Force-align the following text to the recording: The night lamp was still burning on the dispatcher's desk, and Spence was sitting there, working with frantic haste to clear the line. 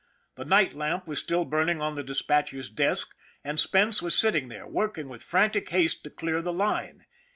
The 0.33 0.45
night 0.45 0.73
lamp 0.73 1.07
was 1.07 1.19
still 1.19 1.45
burning 1.45 1.79
on 1.79 1.93
the 1.93 2.01
dispatcher's 2.01 2.71
desk, 2.71 3.13
and 3.43 3.59
Spence 3.59 4.01
was 4.01 4.15
sitting 4.15 4.47
there, 4.49 4.65
working 4.65 5.09
with 5.09 5.21
frantic 5.21 5.69
haste 5.69 6.03
to 6.05 6.09
clear 6.09 6.41
the 6.41 6.51
line. 6.51 7.05